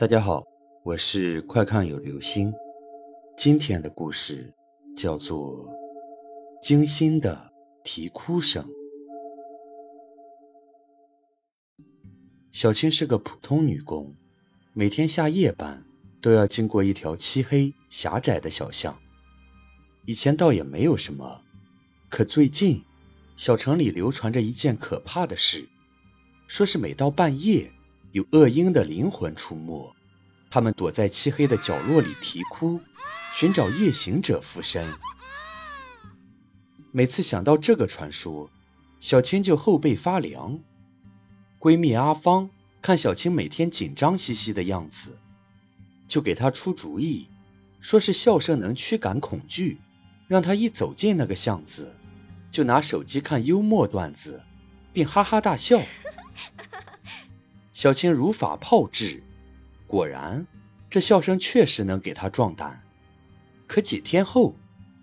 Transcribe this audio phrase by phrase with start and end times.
[0.00, 0.46] 大家好，
[0.84, 2.54] 我是快看有流星。
[3.36, 4.54] 今天的故事
[4.96, 5.66] 叫做
[6.62, 7.50] 《精心的
[7.82, 8.64] 啼哭声》。
[12.52, 14.14] 小青是个普通女工，
[14.72, 15.84] 每天下夜班
[16.22, 18.96] 都要经过一条漆黑狭窄的小巷。
[20.06, 21.42] 以前倒也没有什么，
[22.08, 22.84] 可最近，
[23.36, 25.68] 小城里流传着一件可怕的事，
[26.46, 27.72] 说是每到半夜。
[28.18, 29.94] 有恶鹰的灵魂出没，
[30.50, 32.80] 他们躲在漆黑的角落里啼哭，
[33.36, 34.92] 寻找夜行者附身。
[36.90, 38.50] 每次想到这个传说，
[39.00, 40.58] 小青就后背发凉。
[41.60, 42.50] 闺蜜阿芳
[42.82, 45.16] 看小青每天紧张兮兮的样子，
[46.08, 47.28] 就给她出主意，
[47.78, 49.78] 说是笑声能驱赶恐惧，
[50.26, 51.94] 让她一走进那个巷子，
[52.50, 54.42] 就拿手机看幽默段子，
[54.92, 55.80] 并哈哈大笑。
[57.78, 59.22] 小青如法炮制，
[59.86, 60.48] 果然，
[60.90, 62.82] 这笑声确实能给她壮胆。
[63.68, 64.56] 可几天后，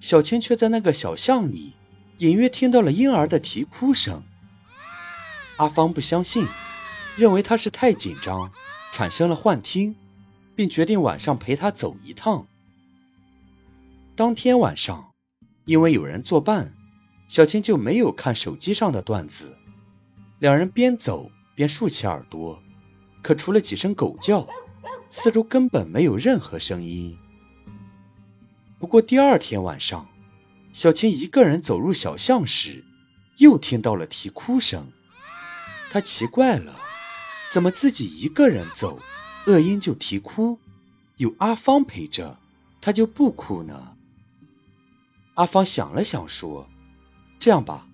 [0.00, 1.74] 小青却在那个小巷里
[2.18, 4.24] 隐约听到了婴儿的啼哭声。
[5.58, 6.44] 阿芳不相信，
[7.16, 8.50] 认为她是太紧张，
[8.90, 9.94] 产生了幻听，
[10.56, 12.48] 并决定晚上陪她走一趟。
[14.16, 15.12] 当天晚上，
[15.66, 16.74] 因为有人作伴，
[17.28, 19.56] 小青就没有看手机上的段子。
[20.40, 21.30] 两人边走。
[21.56, 22.62] 便竖起耳朵，
[23.22, 24.46] 可除了几声狗叫，
[25.10, 27.18] 四周根本没有任何声音。
[28.78, 30.06] 不过第二天晚上，
[30.74, 32.84] 小青一个人走入小巷时，
[33.38, 34.92] 又听到了啼哭声。
[35.90, 36.76] 她奇怪了，
[37.50, 39.00] 怎么自己一个人走，
[39.46, 40.58] 恶音就啼哭？
[41.16, 42.38] 有阿芳陪着，
[42.82, 43.96] 她就不哭呢？
[45.36, 46.68] 阿芳想了想说
[47.40, 47.88] ：“这样吧，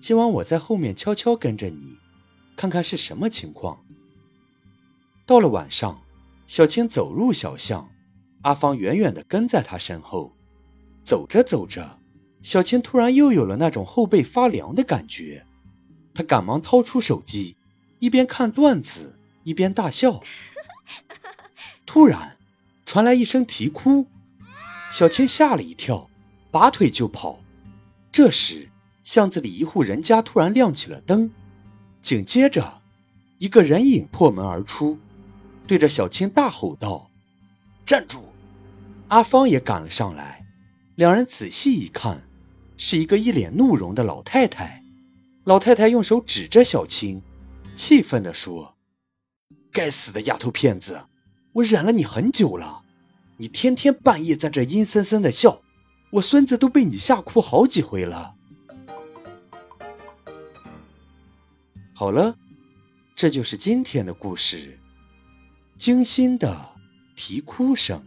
[0.00, 1.98] 今晚我在后面悄悄跟着你。”
[2.56, 3.84] 看看是什么情况。
[5.26, 6.02] 到了晚上，
[6.46, 7.90] 小青走入小巷，
[8.42, 10.32] 阿芳远远地跟在她身后。
[11.02, 11.98] 走着走着，
[12.42, 15.44] 小青突然又有了那种后背发凉的感觉，
[16.14, 17.56] 她赶忙掏出手机，
[17.98, 20.22] 一边看段子一边大笑。
[21.86, 22.36] 突然，
[22.86, 24.06] 传来一声啼哭，
[24.92, 26.08] 小青吓了一跳，
[26.50, 27.40] 拔腿就跑。
[28.12, 28.68] 这时，
[29.02, 31.30] 巷子里一户人家突然亮起了灯。
[32.04, 32.82] 紧接着，
[33.38, 34.98] 一个人影破门而出，
[35.66, 37.08] 对着小青大吼道
[37.86, 38.28] ：“站住！”
[39.08, 40.44] 阿芳也赶了上来。
[40.96, 42.22] 两人仔细一看，
[42.76, 44.82] 是一个一脸怒容的老太太。
[45.44, 47.22] 老太太用手指着小青，
[47.74, 48.74] 气愤地说
[49.72, 51.04] ：“该死的丫头片子，
[51.54, 52.82] 我忍了你很久了，
[53.38, 55.62] 你天天半夜在这阴森森的笑，
[56.10, 58.33] 我孙子都被你吓哭好几回了。”
[61.96, 62.36] 好了，
[63.14, 64.76] 这就是今天的故事，
[65.78, 66.70] 精心的
[67.14, 68.04] 啼哭声。